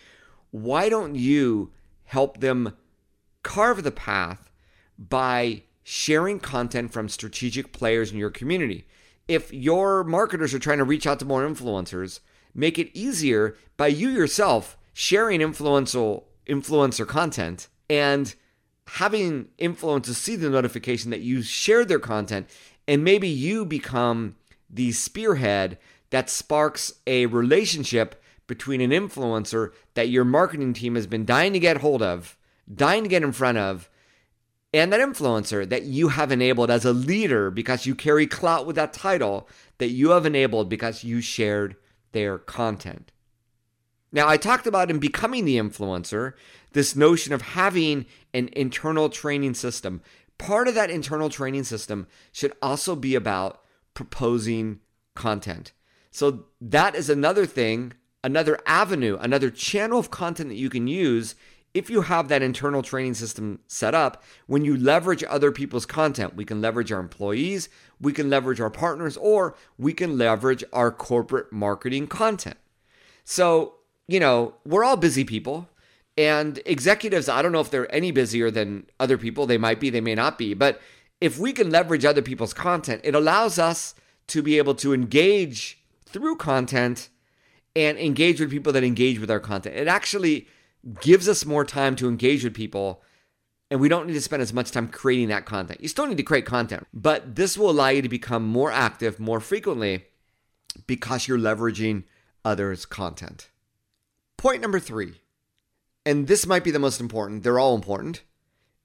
why 0.53 0.89
don't 0.89 1.17
you 1.17 1.73
help 2.05 2.39
them 2.39 2.77
carve 3.43 3.83
the 3.83 3.91
path 3.91 4.51
by 4.99 5.63
sharing 5.83 6.41
content 6.41 6.93
from 6.93 7.09
strategic 7.09 7.73
players 7.73 8.11
in 8.11 8.19
your 8.19 8.31
community. 8.31 8.87
If 9.29 9.53
your 9.53 10.05
marketers 10.05 10.55
are 10.55 10.59
trying 10.59 10.79
to 10.79 10.85
reach 10.85 11.07
out 11.07 11.19
to 11.19 11.25
more 11.25 11.47
influencers, 11.47 12.21
make 12.55 12.79
it 12.79 12.97
easier 12.97 13.57
by 13.77 13.89
you 13.89 14.09
yourself 14.09 14.79
sharing 14.93 15.41
influential 15.41 16.29
influencer 16.49 17.07
content 17.07 17.69
and 17.91 18.35
having 18.89 19.49
influencers 19.59 20.15
see 20.15 20.37
the 20.37 20.51
notification 20.51 21.11
that 21.11 21.21
you 21.21 21.43
shared 21.43 21.89
their 21.89 21.99
content 21.99 22.49
and 22.87 23.03
maybe 23.03 23.29
you 23.29 23.65
become 23.65 24.37
the 24.71 24.93
spearhead 24.93 25.79
that 26.11 26.31
sparks 26.31 26.93
a 27.07 27.27
relationship 27.27 28.23
between 28.47 28.81
an 28.81 28.91
influencer 28.91 29.73
that 29.95 30.09
your 30.09 30.25
marketing 30.25 30.73
team 30.73 30.95
has 30.95 31.07
been 31.07 31.25
dying 31.25 31.53
to 31.53 31.59
get 31.59 31.79
hold 31.79 32.03
of, 32.03 32.37
dying 32.73 33.03
to 33.03 33.09
get 33.09 33.23
in 33.23 33.33
front 33.33 33.59
of, 33.59 33.91
and 34.73 34.93
that 34.93 35.01
influencer 35.01 35.69
that 35.69 35.85
you 35.85 36.09
have 36.09 36.31
enabled 36.31 36.71
as 36.71 36.85
a 36.85 36.93
leader 36.93 37.51
because 37.51 37.87
you 37.87 37.95
carry 37.95 38.27
clout 38.27 38.67
with 38.67 38.77
that 38.77 38.93
title 38.93 39.49
that 39.79 39.89
you 39.89 40.11
have 40.11 40.27
enabled 40.27 40.69
because 40.69 41.03
you 41.03 41.21
shared 41.21 41.77
their 42.13 42.39
content. 42.39 43.11
Now, 44.17 44.27
I 44.27 44.39
talked 44.39 44.67
about 44.67 44.91
in 44.91 44.99
becoming 44.99 45.45
the 45.45 45.59
influencer, 45.59 46.33
this 46.73 46.97
notion 46.97 47.35
of 47.35 47.43
having 47.43 48.07
an 48.33 48.49
internal 48.55 49.11
training 49.11 49.53
system. 49.53 50.01
Part 50.39 50.69
of 50.69 50.75
that 50.75 50.89
internal 50.89 51.29
training 51.29 51.65
system 51.65 52.07
should 52.33 52.55
also 52.63 52.97
be 52.97 53.15
about 53.15 53.61
proposing 53.93 54.81
content. 55.15 55.73
So, 56.11 56.47
that 56.63 56.95
is 56.95 57.11
another 57.11 57.45
thing, 57.45 57.93
another 58.25 58.59
avenue, 58.65 59.19
another 59.21 59.51
channel 59.51 59.99
of 59.99 60.11
content 60.11 60.49
that 60.49 60.55
you 60.55 60.71
can 60.71 60.87
use 60.87 61.35
if 61.75 61.91
you 61.91 62.01
have 62.01 62.29
that 62.29 62.41
internal 62.41 62.81
training 62.81 63.13
system 63.13 63.61
set 63.67 63.95
up, 63.95 64.23
when 64.47 64.65
you 64.65 64.79
leverage 64.79 65.25
other 65.29 65.53
people's 65.53 65.85
content, 65.85 66.35
we 66.35 66.47
can 66.47 66.63
leverage 66.63 66.91
our 66.91 67.01
employees, 67.01 67.69
we 68.01 68.15
can 68.15 68.31
leverage 68.31 68.63
our 68.63 68.71
partners, 68.71 69.19
or 69.19 69.55
we 69.77 69.93
can 69.93 70.17
leverage 70.17 70.65
our 70.73 70.91
corporate 70.91 71.53
marketing 71.53 72.07
content. 72.07 72.57
So, 73.25 73.76
you 74.09 74.21
know, 74.21 74.55
we're 74.65 74.85
all 74.85 74.97
busy 74.97 75.25
people. 75.25 75.69
And 76.19 76.61
executives, 76.65 77.29
I 77.29 77.43
don't 77.43 77.53
know 77.53 77.61
if 77.61 77.71
they're 77.71 77.95
any 77.95 78.11
busier 78.11 78.51
than 78.51 78.87
other 78.99 79.19
people. 79.19 79.47
They 79.47 79.59
might 79.59 79.81
be, 79.81 79.91
they 79.91 80.01
may 80.01 80.15
not 80.15 80.39
be. 80.39 80.55
But 80.55 80.81
if 81.21 81.39
we 81.39 81.53
can 81.53 81.71
leverage 81.71 82.05
other 82.05 82.23
people's 82.23 82.55
content, 82.55 83.03
it 83.05 83.15
allows 83.15 83.59
us 83.59 83.95
to 84.29 84.43
be 84.43 84.59
able 84.59 84.75
to 84.77 84.95
engage 84.95 85.83
through 86.07 86.37
content 86.37 87.11
and 87.75 87.99
engage 87.99 88.41
with 88.41 88.51
people 88.51 88.73
that 88.73 88.83
engage 88.83 89.21
with 89.21 89.31
our 89.31 89.41
content. 89.41 89.77
It 89.77 89.89
actually 89.89 90.49
gives 91.01 91.29
us 91.29 91.45
more 91.45 91.65
time 91.65 91.97
to 91.97 92.09
engage 92.09 92.45
with 92.45 92.55
people 92.55 93.03
and 93.71 93.81
we 93.81 93.89
don't 93.89 94.07
need 94.07 94.13
to 94.13 94.21
spend 94.21 94.43
as 94.43 94.53
much 94.53 94.71
time 94.71 94.89
creating 94.89 95.29
that 95.29 95.45
content. 95.45 95.81
You 95.81 95.89
still 95.89 96.07
need 96.07 96.19
to 96.19 96.23
create 96.23 96.47
content, 96.47 96.87
but 96.95 97.35
this 97.35 97.59
will 97.59 97.71
allow 97.71 97.89
you 97.89 98.03
to 98.03 98.09
become 98.09 98.47
more 98.47 98.71
active 98.71 99.19
more 99.19 99.41
frequently 99.41 100.05
because 100.87 101.27
you're 101.27 101.39
leveraging 101.39 102.05
others' 102.45 102.87
content. 102.87 103.49
Point 104.37 104.61
number 104.63 104.79
three, 104.79 105.15
and 106.05 106.27
this 106.27 106.47
might 106.47 106.65
be 106.65 106.71
the 106.71 106.79
most 106.79 107.01
important, 107.01 107.43
they're 107.43 107.59
all 107.59 107.75
important 107.75 108.23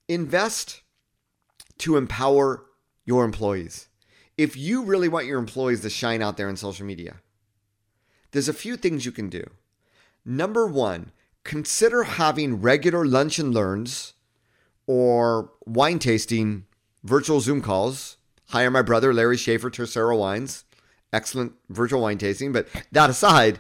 invest 0.08 0.82
to 1.78 1.96
empower 1.96 2.66
your 3.06 3.24
employees. 3.24 3.88
If 4.38 4.58
you 4.58 4.84
really 4.84 5.08
want 5.08 5.26
your 5.26 5.40
employees 5.40 5.82
to 5.82 5.90
shine 5.90 6.22
out 6.22 6.36
there 6.36 6.50
in 6.50 6.58
social 6.58 6.86
media, 6.86 7.22
there's 8.32 8.50
a 8.50 8.54
few 8.54 8.76
things 8.76 9.06
you 9.06 9.12
can 9.12 9.30
do. 9.30 9.44
Number 10.26 10.68
one, 10.68 11.12
consider 11.44 12.04
having 12.04 12.62
regular 12.62 13.06
lunch 13.06 13.40
and 13.40 13.54
learns 13.54 14.14
or 14.86 15.52
wine 15.66 16.00
tasting 16.00 16.66
virtual 17.04 17.40
Zoom 17.40 17.62
calls. 17.62 18.18
Hire 18.50 18.72
my 18.72 18.82
brother, 18.82 19.14
Larry 19.14 19.38
Schaffer, 19.38 19.70
Tercero 19.70 20.18
Wines. 20.18 20.66
Excellent 21.14 21.54
virtual 21.70 22.02
wine 22.02 22.18
tasting. 22.18 22.52
But 22.52 22.68
that 22.92 23.10
aside, 23.10 23.60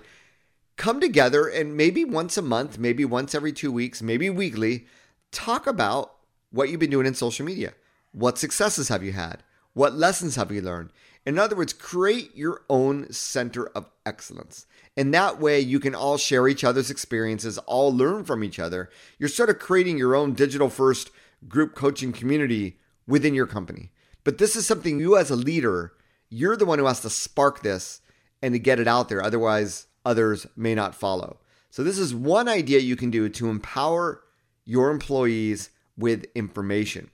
come 0.77 0.99
together 0.99 1.47
and 1.47 1.77
maybe 1.77 2.03
once 2.05 2.37
a 2.37 2.41
month, 2.41 2.77
maybe 2.77 3.05
once 3.05 3.35
every 3.35 3.51
two 3.53 3.71
weeks, 3.71 4.01
maybe 4.01 4.29
weekly, 4.29 4.85
talk 5.31 5.67
about 5.67 6.13
what 6.51 6.69
you've 6.69 6.79
been 6.79 6.89
doing 6.89 7.05
in 7.05 7.13
social 7.13 7.45
media. 7.45 7.73
What 8.11 8.37
successes 8.37 8.89
have 8.89 9.03
you 9.03 9.13
had? 9.13 9.43
What 9.73 9.93
lessons 9.93 10.35
have 10.35 10.51
you 10.51 10.61
learned? 10.61 10.91
In 11.25 11.37
other 11.37 11.55
words, 11.55 11.71
create 11.71 12.35
your 12.35 12.63
own 12.69 13.11
center 13.11 13.67
of 13.67 13.89
excellence. 14.05 14.65
And 14.97 15.13
that 15.13 15.39
way 15.39 15.59
you 15.59 15.79
can 15.79 15.95
all 15.95 16.17
share 16.17 16.47
each 16.47 16.63
other's 16.63 16.89
experiences, 16.89 17.57
all 17.59 17.95
learn 17.95 18.25
from 18.25 18.43
each 18.43 18.59
other. 18.59 18.89
You're 19.19 19.29
sort 19.29 19.49
of 19.49 19.59
creating 19.59 19.97
your 19.97 20.15
own 20.15 20.33
digital 20.33 20.69
first 20.69 21.11
group 21.47 21.75
coaching 21.75 22.11
community 22.11 22.79
within 23.07 23.33
your 23.33 23.47
company. 23.47 23.91
But 24.23 24.39
this 24.39 24.55
is 24.55 24.65
something 24.65 24.99
you 24.99 25.15
as 25.15 25.29
a 25.29 25.35
leader, 25.35 25.93
you're 26.29 26.57
the 26.57 26.65
one 26.65 26.79
who 26.79 26.85
has 26.85 27.01
to 27.01 27.09
spark 27.09 27.61
this 27.61 28.01
and 28.41 28.53
to 28.53 28.59
get 28.59 28.79
it 28.79 28.87
out 28.87 29.09
there. 29.09 29.23
Otherwise, 29.23 29.87
others 30.05 30.47
may 30.55 30.75
not 30.75 30.95
follow. 30.95 31.39
So, 31.69 31.83
this 31.83 31.97
is 31.97 32.13
one 32.13 32.49
idea 32.49 32.79
you 32.79 32.95
can 32.95 33.11
do 33.11 33.29
to 33.29 33.49
empower 33.49 34.21
your 34.65 34.91
employees 34.91 35.69
with 35.97 36.25
information. 36.35 37.09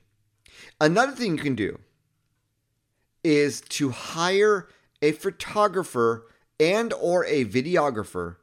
Another 0.80 1.12
thing 1.12 1.38
you 1.38 1.44
can 1.44 1.56
do 1.56 1.80
is 3.24 3.62
to 3.62 3.90
hire 3.90 4.68
a 5.02 5.12
photographer 5.12 6.26
and 6.60 6.94
or 6.94 7.26
a 7.26 7.46
videographer 7.46 8.38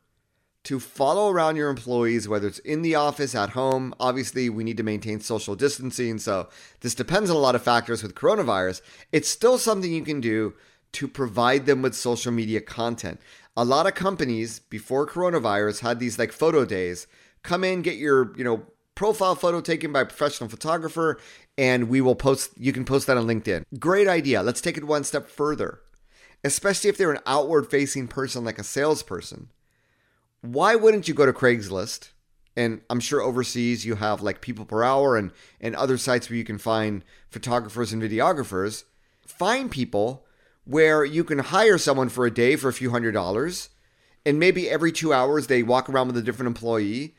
to 0.64 0.80
follow 0.80 1.30
around 1.30 1.56
your 1.56 1.68
employees 1.68 2.28
whether 2.28 2.46
it's 2.48 2.58
in 2.60 2.82
the 2.82 2.94
office 2.94 3.34
at 3.34 3.50
home 3.50 3.94
obviously 3.98 4.48
we 4.48 4.64
need 4.64 4.76
to 4.76 4.82
maintain 4.82 5.20
social 5.20 5.54
distancing 5.54 6.18
so 6.18 6.48
this 6.80 6.94
depends 6.94 7.28
on 7.28 7.36
a 7.36 7.40
lot 7.40 7.54
of 7.54 7.62
factors 7.62 8.02
with 8.02 8.14
coronavirus 8.14 8.80
it's 9.12 9.28
still 9.28 9.58
something 9.58 9.92
you 9.92 10.04
can 10.04 10.20
do 10.20 10.54
to 10.92 11.08
provide 11.08 11.66
them 11.66 11.82
with 11.82 11.94
social 11.94 12.32
media 12.32 12.60
content 12.60 13.20
a 13.56 13.64
lot 13.64 13.86
of 13.86 13.94
companies 13.94 14.58
before 14.58 15.06
coronavirus 15.06 15.80
had 15.80 15.98
these 15.98 16.18
like 16.18 16.32
photo 16.32 16.64
days 16.64 17.06
come 17.42 17.64
in 17.64 17.82
get 17.82 17.96
your 17.96 18.36
you 18.36 18.44
know 18.44 18.64
profile 18.94 19.34
photo 19.34 19.60
taken 19.60 19.92
by 19.92 20.00
a 20.00 20.06
professional 20.06 20.48
photographer 20.48 21.18
and 21.58 21.88
we 21.88 22.00
will 22.00 22.14
post 22.14 22.50
you 22.56 22.72
can 22.72 22.84
post 22.84 23.06
that 23.06 23.16
on 23.16 23.26
linkedin 23.26 23.64
great 23.78 24.08
idea 24.08 24.42
let's 24.42 24.60
take 24.60 24.76
it 24.76 24.84
one 24.84 25.04
step 25.04 25.28
further 25.28 25.80
especially 26.44 26.90
if 26.90 26.98
they're 26.98 27.10
an 27.10 27.22
outward 27.26 27.68
facing 27.68 28.06
person 28.06 28.44
like 28.44 28.58
a 28.58 28.64
salesperson. 28.64 29.50
Why 30.42 30.76
wouldn't 30.76 31.08
you 31.08 31.14
go 31.14 31.26
to 31.26 31.32
Craigslist? 31.32 32.10
And 32.54 32.82
I'm 32.88 33.00
sure 33.00 33.20
overseas 33.20 33.84
you 33.84 33.96
have 33.96 34.22
like 34.22 34.40
people 34.42 34.66
per 34.66 34.84
hour 34.84 35.16
and, 35.16 35.32
and 35.60 35.74
other 35.74 35.98
sites 35.98 36.28
where 36.28 36.36
you 36.36 36.44
can 36.44 36.58
find 36.58 37.02
photographers 37.30 37.92
and 37.92 38.00
videographers. 38.00 38.84
Find 39.26 39.70
people 39.70 40.26
where 40.64 41.04
you 41.04 41.24
can 41.24 41.38
hire 41.38 41.78
someone 41.78 42.08
for 42.08 42.26
a 42.26 42.34
day 42.34 42.56
for 42.56 42.68
a 42.68 42.72
few 42.72 42.90
hundred 42.90 43.12
dollars. 43.12 43.70
And 44.26 44.38
maybe 44.38 44.70
every 44.70 44.92
two 44.92 45.12
hours 45.12 45.46
they 45.46 45.62
walk 45.62 45.88
around 45.88 46.08
with 46.08 46.16
a 46.16 46.22
different 46.22 46.48
employee. 46.48 47.14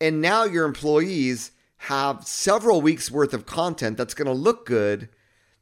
And 0.00 0.20
now 0.20 0.44
your 0.44 0.66
employees 0.66 1.52
have 1.84 2.26
several 2.26 2.82
weeks 2.82 3.10
worth 3.10 3.32
of 3.32 3.46
content 3.46 3.96
that's 3.96 4.14
going 4.14 4.26
to 4.26 4.32
look 4.32 4.66
good 4.66 5.08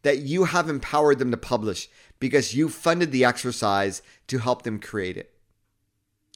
that 0.03 0.19
you 0.19 0.45
have 0.45 0.69
empowered 0.69 1.19
them 1.19 1.31
to 1.31 1.37
publish 1.37 1.89
because 2.19 2.55
you 2.55 2.69
funded 2.69 3.13
the 3.13 3.25
exercise 3.25 4.03
to 4.27 4.39
help 4.39 4.63
them 4.63 4.81
create 4.81 5.17
it. 5.17 5.33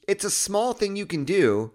It's 0.06 0.24
a 0.24 0.30
small 0.30 0.72
thing 0.72 0.94
you 0.96 1.06
can 1.06 1.24
do 1.24 1.72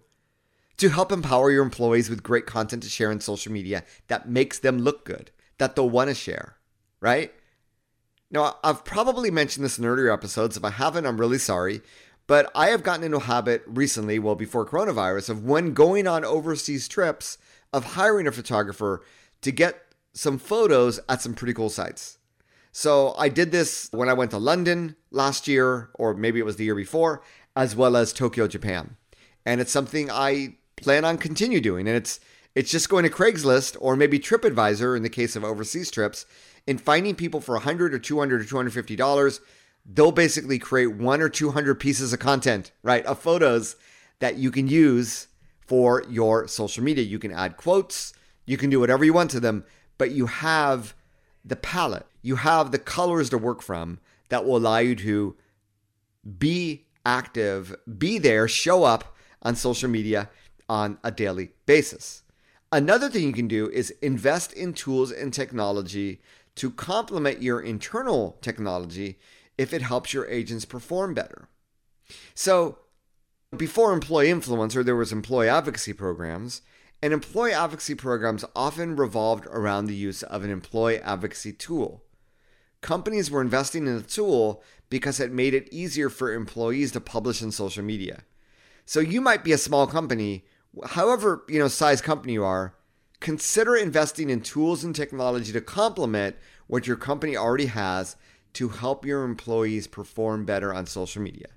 to 0.77 0.89
help 0.89 1.11
empower 1.11 1.51
your 1.51 1.63
employees 1.63 2.09
with 2.09 2.23
great 2.23 2.45
content 2.45 2.83
to 2.83 2.89
share 2.89 3.11
in 3.11 3.19
social 3.19 3.51
media 3.51 3.83
that 4.07 4.29
makes 4.29 4.59
them 4.59 4.79
look 4.79 5.05
good, 5.05 5.31
that 5.57 5.75
they'll 5.75 5.89
want 5.89 6.09
to 6.09 6.15
share, 6.15 6.57
right? 7.01 7.33
Now, 8.29 8.57
I've 8.63 8.83
probably 8.83 9.31
mentioned 9.31 9.63
this 9.63 9.79
in 9.79 9.85
earlier 9.85 10.11
episodes. 10.11 10.57
If 10.57 10.65
I 10.65 10.69
haven't, 10.69 11.05
I'm 11.05 11.19
really 11.19 11.37
sorry. 11.37 11.81
But 12.27 12.51
I 12.53 12.67
have 12.67 12.83
gotten 12.83 13.05
into 13.05 13.17
a 13.17 13.21
habit 13.21 13.63
recently, 13.65 14.19
well, 14.19 14.35
before 14.35 14.65
coronavirus, 14.65 15.29
of 15.29 15.45
when 15.45 15.73
going 15.73 16.07
on 16.07 16.25
overseas 16.25 16.87
trips, 16.87 17.37
of 17.71 17.93
hiring 17.93 18.27
a 18.27 18.31
photographer 18.31 19.01
to 19.41 19.51
get 19.51 19.81
some 20.13 20.37
photos 20.37 20.99
at 21.07 21.21
some 21.21 21.33
pretty 21.33 21.53
cool 21.53 21.69
sites. 21.69 22.17
So 22.73 23.15
I 23.17 23.29
did 23.29 23.51
this 23.51 23.89
when 23.91 24.09
I 24.09 24.13
went 24.13 24.31
to 24.31 24.37
London 24.37 24.95
last 25.09 25.47
year, 25.47 25.89
or 25.93 26.13
maybe 26.13 26.39
it 26.39 26.45
was 26.45 26.57
the 26.57 26.65
year 26.65 26.75
before, 26.75 27.23
as 27.55 27.75
well 27.75 27.95
as 27.95 28.11
Tokyo, 28.11 28.47
Japan. 28.47 28.97
And 29.45 29.61
it's 29.61 29.71
something 29.71 30.11
I 30.11 30.57
plan 30.75 31.05
on 31.05 31.17
continue 31.17 31.61
doing. 31.61 31.87
And 31.87 31.95
it's 31.95 32.19
it's 32.55 32.71
just 32.71 32.89
going 32.89 33.03
to 33.03 33.09
Craigslist 33.09 33.77
or 33.79 33.95
maybe 33.95 34.19
TripAdvisor 34.19 34.97
in 34.97 35.03
the 35.03 35.09
case 35.09 35.35
of 35.35 35.43
overseas 35.43 35.91
trips 35.91 36.25
and 36.67 36.81
finding 36.81 37.15
people 37.15 37.41
for 37.41 37.55
100 37.55 37.93
or 37.93 37.99
200 37.99 38.41
or 38.41 38.43
250 38.43 38.95
dollars. 38.95 39.41
They'll 39.85 40.11
basically 40.11 40.59
create 40.59 40.95
one 40.95 41.21
or 41.21 41.29
200 41.29 41.75
pieces 41.75 42.11
of 42.11 42.19
content, 42.19 42.71
right, 42.83 43.05
of 43.05 43.19
photos 43.19 43.77
that 44.19 44.35
you 44.35 44.51
can 44.51 44.67
use 44.67 45.27
for 45.61 46.03
your 46.09 46.47
social 46.47 46.83
media. 46.83 47.05
You 47.05 47.19
can 47.19 47.31
add 47.31 47.55
quotes, 47.55 48.13
you 48.45 48.57
can 48.57 48.69
do 48.69 48.79
whatever 48.81 49.05
you 49.05 49.13
want 49.13 49.31
to 49.31 49.39
them, 49.39 49.63
but 49.97 50.11
you 50.11 50.25
have 50.25 50.93
the 51.45 51.55
palette, 51.55 52.05
you 52.21 52.35
have 52.37 52.71
the 52.71 52.79
colors 52.79 53.29
to 53.29 53.37
work 53.37 53.61
from 53.61 53.99
that 54.29 54.45
will 54.45 54.57
allow 54.57 54.79
you 54.79 54.95
to 54.95 55.35
be 56.37 56.85
active, 57.05 57.73
be 57.97 58.17
there, 58.17 58.47
show 58.47 58.83
up 58.83 59.15
on 59.41 59.55
social 59.55 59.89
media 59.89 60.29
on 60.67 60.97
a 61.03 61.11
daily 61.11 61.51
basis. 61.65 62.23
Another 62.71 63.09
thing 63.09 63.23
you 63.23 63.33
can 63.33 63.47
do 63.47 63.69
is 63.69 63.91
invest 64.01 64.51
in 64.51 64.73
tools 64.73 65.11
and 65.11 65.33
technology 65.33 66.19
to 66.57 66.71
complement 66.71 67.41
your 67.41 67.59
internal 67.59 68.37
technology 68.41 69.17
if 69.57 69.73
it 69.73 69.81
helps 69.81 70.13
your 70.13 70.27
agents 70.27 70.65
perform 70.65 71.13
better. 71.13 71.47
So, 72.35 72.79
before 73.55 73.93
employee 73.93 74.27
influencer, 74.27 74.83
there 74.83 74.95
was 74.95 75.11
employee 75.11 75.49
advocacy 75.49 75.93
programs, 75.93 76.61
and 77.01 77.13
employee 77.13 77.53
advocacy 77.53 77.95
programs 77.95 78.43
often 78.55 78.95
revolved 78.95 79.45
around 79.47 79.85
the 79.85 79.95
use 79.95 80.23
of 80.23 80.43
an 80.43 80.49
employee 80.49 80.99
advocacy 80.99 81.53
tool. 81.53 82.03
Companies 82.81 83.31
were 83.31 83.41
investing 83.41 83.87
in 83.87 83.95
the 83.95 84.01
tool 84.01 84.63
because 84.89 85.19
it 85.19 85.31
made 85.31 85.53
it 85.53 85.71
easier 85.71 86.09
for 86.09 86.33
employees 86.33 86.91
to 86.91 87.01
publish 87.01 87.41
in 87.41 87.51
social 87.51 87.83
media. 87.83 88.23
So 88.85 88.99
you 88.99 89.21
might 89.21 89.43
be 89.43 89.51
a 89.51 89.57
small 89.57 89.87
company, 89.87 90.45
however, 90.85 91.43
you 91.47 91.59
know, 91.59 91.67
size 91.67 92.01
company 92.01 92.33
you 92.33 92.43
are, 92.43 92.75
consider 93.19 93.75
investing 93.75 94.29
in 94.29 94.41
tools 94.41 94.83
and 94.83 94.95
technology 94.95 95.51
to 95.53 95.61
complement 95.61 96.35
what 96.67 96.87
your 96.87 96.97
company 96.97 97.35
already 97.35 97.67
has 97.67 98.15
to 98.53 98.69
help 98.69 99.05
your 99.05 99.23
employees 99.23 99.87
perform 99.87 100.45
better 100.45 100.73
on 100.73 100.85
social 100.85 101.21
media. 101.21 101.47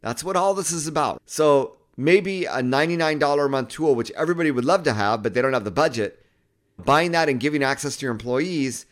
That's 0.00 0.22
what 0.22 0.36
all 0.36 0.54
this 0.54 0.72
is 0.72 0.86
about. 0.86 1.20
So 1.26 1.78
maybe 1.96 2.44
a 2.44 2.58
$99 2.58 3.44
a 3.44 3.48
month 3.48 3.68
tool, 3.68 3.94
which 3.94 4.12
everybody 4.12 4.50
would 4.50 4.64
love 4.64 4.82
to 4.84 4.92
have, 4.92 5.22
but 5.22 5.34
they 5.34 5.42
don't 5.42 5.52
have 5.52 5.64
the 5.64 5.70
budget, 5.70 6.24
buying 6.84 7.12
that 7.12 7.28
and 7.28 7.40
giving 7.40 7.62
access 7.62 7.96
to 7.96 8.06
your 8.06 8.12
employees 8.12 8.86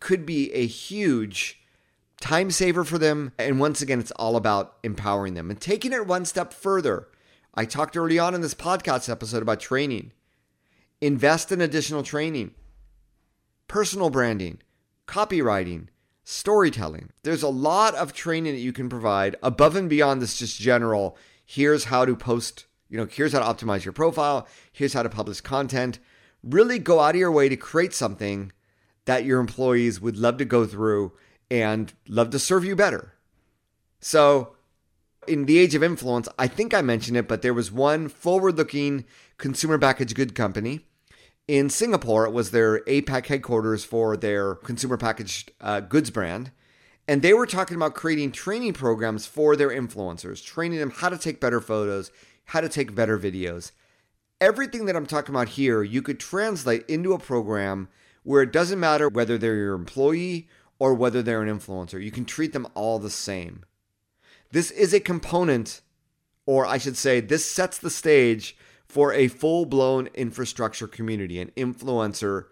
could 0.00 0.24
be 0.26 0.52
a 0.52 0.66
huge 0.66 1.60
time 2.20 2.50
saver 2.50 2.84
for 2.84 2.98
them. 2.98 3.32
And 3.38 3.60
once 3.60 3.80
again, 3.80 4.00
it's 4.00 4.10
all 4.12 4.36
about 4.36 4.76
empowering 4.82 5.34
them 5.34 5.50
and 5.50 5.60
taking 5.60 5.92
it 5.92 6.06
one 6.06 6.24
step 6.24 6.52
further. 6.52 7.08
I 7.54 7.64
talked 7.64 7.96
early 7.96 8.18
on 8.18 8.34
in 8.34 8.40
this 8.40 8.54
podcast 8.54 9.08
episode 9.08 9.42
about 9.42 9.60
training. 9.60 10.12
Invest 11.00 11.50
in 11.50 11.62
additional 11.62 12.02
training, 12.02 12.52
personal 13.68 14.10
branding, 14.10 14.58
copywriting, 15.06 15.86
storytelling. 16.24 17.10
There's 17.22 17.42
a 17.42 17.48
lot 17.48 17.94
of 17.94 18.12
training 18.12 18.52
that 18.52 18.60
you 18.60 18.74
can 18.74 18.90
provide 18.90 19.36
above 19.42 19.76
and 19.76 19.88
beyond 19.88 20.20
this 20.20 20.38
just 20.38 20.60
general 20.60 21.16
here's 21.46 21.84
how 21.84 22.04
to 22.04 22.14
post, 22.14 22.66
you 22.88 22.98
know, 22.98 23.08
here's 23.10 23.32
how 23.32 23.40
to 23.40 23.44
optimize 23.64 23.84
your 23.84 23.92
profile, 23.92 24.46
here's 24.72 24.92
how 24.92 25.02
to 25.02 25.08
publish 25.08 25.40
content. 25.40 25.98
Really 26.44 26.78
go 26.78 27.00
out 27.00 27.14
of 27.14 27.18
your 27.18 27.32
way 27.32 27.48
to 27.48 27.56
create 27.56 27.94
something 27.94 28.52
that 29.06 29.24
your 29.24 29.40
employees 29.40 30.00
would 30.00 30.16
love 30.16 30.36
to 30.36 30.44
go 30.44 30.66
through 30.66 31.12
and 31.50 31.92
love 32.06 32.30
to 32.30 32.38
serve 32.38 32.64
you 32.64 32.76
better. 32.76 33.14
So, 34.00 34.54
in 35.26 35.46
the 35.46 35.58
age 35.58 35.74
of 35.74 35.82
influence, 35.82 36.28
I 36.38 36.46
think 36.46 36.72
I 36.72 36.82
mentioned 36.82 37.16
it, 37.16 37.26
but 37.26 37.42
there 37.42 37.54
was 37.54 37.72
one 37.72 38.08
forward 38.08 38.56
looking 38.56 39.04
consumer 39.38 39.78
packaged 39.78 40.14
good 40.14 40.34
company 40.34 40.86
in 41.48 41.70
Singapore. 41.70 42.26
It 42.26 42.32
was 42.32 42.50
their 42.50 42.80
APAC 42.84 43.26
headquarters 43.26 43.84
for 43.84 44.16
their 44.16 44.54
consumer 44.54 44.96
packaged 44.96 45.52
uh, 45.60 45.80
goods 45.80 46.10
brand. 46.10 46.52
And 47.08 47.22
they 47.22 47.34
were 47.34 47.46
talking 47.46 47.76
about 47.76 47.94
creating 47.94 48.32
training 48.32 48.74
programs 48.74 49.26
for 49.26 49.56
their 49.56 49.70
influencers, 49.70 50.44
training 50.44 50.78
them 50.78 50.90
how 50.90 51.08
to 51.08 51.18
take 51.18 51.40
better 51.40 51.60
photos, 51.60 52.12
how 52.44 52.60
to 52.60 52.68
take 52.68 52.94
better 52.94 53.18
videos. 53.18 53.72
Everything 54.40 54.86
that 54.86 54.96
I'm 54.96 55.06
talking 55.06 55.34
about 55.34 55.50
here, 55.50 55.82
you 55.82 56.02
could 56.02 56.20
translate 56.20 56.84
into 56.88 57.12
a 57.12 57.18
program 57.18 57.88
where 58.22 58.42
it 58.42 58.52
doesn't 58.52 58.78
matter 58.78 59.08
whether 59.08 59.36
they're 59.36 59.56
your 59.56 59.74
employee 59.74 60.48
or 60.78 60.94
whether 60.94 61.22
they're 61.22 61.42
an 61.42 61.58
influencer. 61.58 62.02
You 62.02 62.10
can 62.10 62.24
treat 62.24 62.52
them 62.52 62.66
all 62.74 62.98
the 62.98 63.10
same. 63.10 63.64
This 64.52 64.70
is 64.70 64.92
a 64.92 65.00
component, 65.00 65.80
or 66.46 66.66
I 66.66 66.78
should 66.78 66.96
say, 66.96 67.20
this 67.20 67.44
sets 67.44 67.78
the 67.78 67.90
stage 67.90 68.56
for 68.90 69.12
a 69.12 69.28
full 69.28 69.66
blown 69.66 70.08
infrastructure 70.14 70.88
community, 70.88 71.40
an 71.40 71.52
influencer 71.56 72.46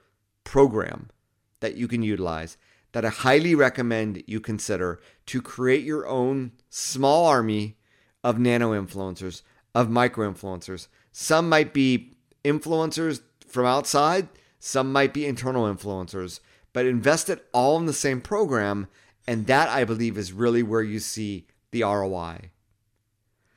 program 0.45 1.11
that 1.59 1.75
you 1.75 1.89
can 1.89 2.01
utilize 2.01 2.57
that 2.93 3.05
I 3.05 3.09
highly 3.09 3.57
recommend 3.57 4.23
you 4.29 4.39
consider 4.39 5.01
to 5.27 5.43
create 5.43 5.83
your 5.83 6.07
own 6.07 6.53
small 6.71 7.27
army 7.27 7.77
of 8.23 8.39
nano 8.39 8.71
influencers, 8.71 9.43
of 9.75 9.91
micro 9.91 10.33
influencers. 10.33 10.87
Some 11.11 11.49
might 11.49 11.75
be 11.75 12.13
influencers 12.45 13.21
from 13.45 13.67
outside, 13.67 14.29
some 14.61 14.93
might 14.93 15.13
be 15.13 15.27
internal 15.27 15.65
influencers, 15.65 16.39
but 16.73 16.87
invest 16.87 17.29
it 17.29 17.47
all 17.53 17.77
in 17.79 17.87
the 17.87 17.93
same 17.93 18.21
program. 18.21 18.87
And 19.27 19.49
that 19.49 19.69
I 19.69 19.83
believe 19.83 20.17
is 20.17 20.33
really 20.33 20.63
where 20.63 20.83
you 20.83 21.01
see 21.01 21.49
the 21.73 21.83
ROI. 21.83 22.53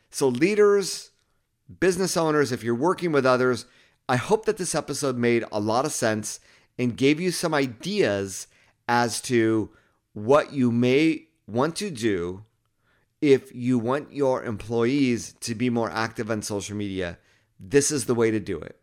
So, 0.10 0.28
leaders, 0.28 1.11
business 1.80 2.18
owners, 2.18 2.52
if 2.52 2.64
you're 2.64 2.76
working 2.76 3.12
with 3.12 3.26
others, 3.26 3.66
I 4.10 4.18
hope 4.18 4.46
that 4.46 4.58
this 4.58 4.76
episode 4.76 5.18
made 5.18 5.46
a 5.52 5.60
lot 5.60 5.86
of 5.86 5.92
sense 5.92 6.40
and 6.78 6.98
gave 6.98 7.20
you 7.20 7.32
some 7.32 7.54
ideas 7.54 8.48
as 8.88 9.22
to 9.22 9.70
what 10.14 10.52
you 10.52 10.72
may 10.72 11.28
want 11.48 11.76
to 11.78 11.90
do 11.90 12.44
if 13.22 13.54
you 13.54 13.78
want 13.78 14.12
your 14.12 14.44
employees 14.44 15.34
to 15.42 15.54
be 15.54 15.70
more 15.70 15.92
active 15.92 16.32
on 16.32 16.42
social 16.42 16.76
media. 16.76 17.20
This 17.60 17.92
is 17.92 18.06
the 18.06 18.16
way 18.16 18.32
to 18.32 18.40
do 18.40 18.60
it. 18.60 18.80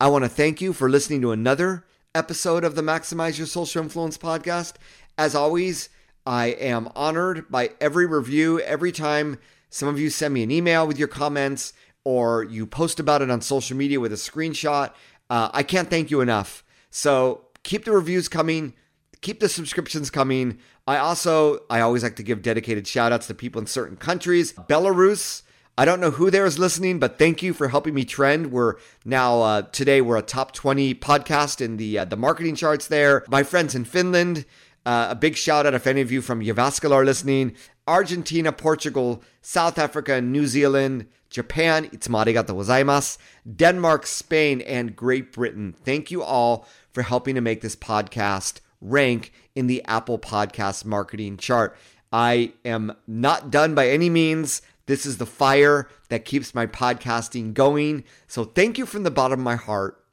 I 0.00 0.08
want 0.08 0.24
to 0.24 0.30
thank 0.30 0.60
you 0.60 0.72
for 0.72 0.88
listening 0.88 1.20
to 1.20 1.32
another 1.32 1.84
episode 2.14 2.64
of 2.64 2.74
the 2.74 2.82
Maximize 2.82 3.38
Your 3.38 3.46
Social 3.46 3.82
Influence 3.82 4.16
podcast. 4.16 4.74
As 5.18 5.34
always, 5.34 5.90
I 6.26 6.46
am 6.46 6.88
honored 6.96 7.50
by 7.50 7.70
every 7.80 8.06
review, 8.06 8.60
every 8.60 8.92
time 8.92 9.38
some 9.68 9.88
of 9.88 9.98
you 9.98 10.08
send 10.08 10.32
me 10.32 10.42
an 10.42 10.50
email 10.50 10.86
with 10.86 10.98
your 10.98 11.08
comments 11.08 11.72
or 12.04 12.44
you 12.44 12.66
post 12.66 13.00
about 13.00 13.22
it 13.22 13.30
on 13.30 13.40
social 13.40 13.76
media 13.76 13.98
with 13.98 14.12
a 14.12 14.16
screenshot. 14.16 14.92
Uh, 15.30 15.50
I 15.52 15.62
can't 15.62 15.90
thank 15.90 16.10
you 16.10 16.20
enough. 16.20 16.62
So 16.90 17.46
keep 17.62 17.84
the 17.84 17.92
reviews 17.92 18.28
coming, 18.28 18.74
keep 19.20 19.40
the 19.40 19.48
subscriptions 19.48 20.10
coming. 20.10 20.58
I 20.86 20.98
also, 20.98 21.60
I 21.70 21.80
always 21.80 22.02
like 22.02 22.16
to 22.16 22.22
give 22.22 22.42
dedicated 22.42 22.86
shout 22.86 23.12
outs 23.12 23.26
to 23.28 23.34
people 23.34 23.60
in 23.60 23.66
certain 23.66 23.96
countries. 23.96 24.52
Belarus, 24.52 25.42
I 25.76 25.84
don't 25.84 25.98
know 25.98 26.12
who 26.12 26.30
there 26.30 26.46
is 26.46 26.58
listening, 26.58 27.00
but 27.00 27.18
thank 27.18 27.42
you 27.42 27.52
for 27.52 27.68
helping 27.68 27.94
me 27.94 28.04
trend. 28.04 28.52
We're 28.52 28.76
now 29.04 29.40
uh, 29.40 29.62
today 29.62 30.00
we're 30.00 30.18
a 30.18 30.22
top 30.22 30.52
20 30.52 30.94
podcast 30.94 31.60
in 31.60 31.78
the 31.78 31.98
uh, 31.98 32.04
the 32.04 32.16
marketing 32.16 32.54
charts 32.54 32.86
there. 32.86 33.24
My 33.28 33.42
friends 33.42 33.74
in 33.74 33.84
Finland, 33.84 34.44
uh, 34.86 35.08
a 35.10 35.14
big 35.14 35.36
shout 35.36 35.66
out 35.66 35.74
if 35.74 35.86
any 35.86 36.00
of 36.00 36.12
you 36.12 36.20
from 36.20 36.40
Jyväskylä 36.40 36.92
are 36.92 37.04
listening. 37.04 37.54
Argentina, 37.86 38.52
Portugal, 38.52 39.22
South 39.42 39.78
Africa, 39.78 40.20
New 40.20 40.46
Zealand, 40.46 41.06
Japan, 41.30 41.86
itsumo 41.90 42.24
gozaimasu, 42.24 43.18
Denmark, 43.56 44.06
Spain, 44.06 44.60
and 44.62 44.94
Great 44.96 45.32
Britain. 45.32 45.74
Thank 45.84 46.10
you 46.10 46.22
all 46.22 46.66
for 46.92 47.02
helping 47.02 47.34
to 47.34 47.40
make 47.40 47.60
this 47.60 47.76
podcast 47.76 48.60
rank 48.80 49.32
in 49.54 49.66
the 49.66 49.82
Apple 49.86 50.18
Podcast 50.18 50.84
marketing 50.84 51.36
chart. 51.36 51.76
I 52.12 52.52
am 52.64 52.94
not 53.06 53.50
done 53.50 53.74
by 53.74 53.88
any 53.88 54.08
means. 54.08 54.62
This 54.86 55.06
is 55.06 55.16
the 55.16 55.26
fire 55.26 55.88
that 56.10 56.24
keeps 56.24 56.54
my 56.54 56.66
podcasting 56.66 57.54
going. 57.54 58.04
So 58.28 58.44
thank 58.44 58.78
you 58.78 58.86
from 58.86 59.02
the 59.02 59.10
bottom 59.10 59.40
of 59.40 59.44
my 59.44 59.56
heart. 59.56 60.03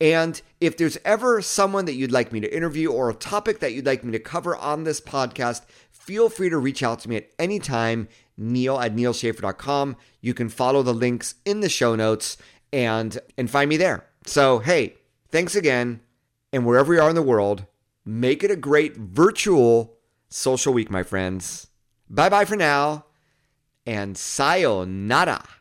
And 0.00 0.40
if 0.60 0.76
there's 0.76 0.98
ever 1.04 1.42
someone 1.42 1.84
that 1.84 1.94
you'd 1.94 2.12
like 2.12 2.32
me 2.32 2.40
to 2.40 2.54
interview 2.56 2.90
or 2.90 3.10
a 3.10 3.14
topic 3.14 3.60
that 3.60 3.72
you'd 3.74 3.86
like 3.86 4.02
me 4.02 4.12
to 4.12 4.18
cover 4.18 4.56
on 4.56 4.84
this 4.84 5.00
podcast, 5.00 5.62
feel 5.90 6.28
free 6.28 6.48
to 6.48 6.58
reach 6.58 6.82
out 6.82 7.00
to 7.00 7.08
me 7.08 7.16
at 7.16 7.30
any 7.38 7.58
time, 7.58 8.08
neal 8.36 8.78
at 8.80 8.96
nealschaffer.com. 8.96 9.96
You 10.20 10.34
can 10.34 10.48
follow 10.48 10.82
the 10.82 10.94
links 10.94 11.34
in 11.44 11.60
the 11.60 11.68
show 11.68 11.94
notes 11.94 12.38
and, 12.72 13.18
and 13.36 13.50
find 13.50 13.68
me 13.68 13.76
there. 13.76 14.06
So, 14.24 14.60
hey, 14.60 14.96
thanks 15.28 15.54
again. 15.54 16.00
And 16.52 16.64
wherever 16.64 16.94
you 16.94 17.00
are 17.00 17.10
in 17.10 17.14
the 17.14 17.22
world, 17.22 17.66
make 18.04 18.42
it 18.42 18.50
a 18.50 18.56
great 18.56 18.96
virtual 18.96 19.98
social 20.28 20.72
week, 20.72 20.90
my 20.90 21.02
friends. 21.02 21.68
Bye 22.08 22.28
bye 22.28 22.44
for 22.44 22.56
now 22.56 23.04
and 23.86 24.16
sayonara. 24.16 25.59